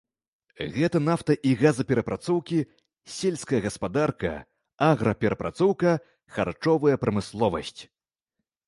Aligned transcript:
Гэта 0.77 1.01
нафта 1.07 1.35
і 1.49 1.51
газаперапрацоўкі, 1.61 2.59
сельская 3.17 3.61
гаспадарка, 3.67 4.33
аграперапрацоўка, 4.89 5.91
харчовая 6.37 6.95
прамысловасць. 7.07 7.81